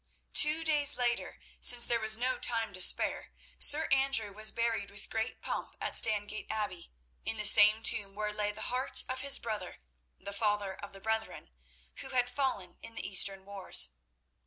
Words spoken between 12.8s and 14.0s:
in the Eastern wars.